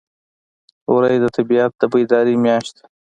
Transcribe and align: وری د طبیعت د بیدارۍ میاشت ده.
وری 0.93 1.17
د 1.23 1.25
طبیعت 1.37 1.71
د 1.77 1.81
بیدارۍ 1.93 2.35
میاشت 2.43 2.73
ده. 2.79 2.83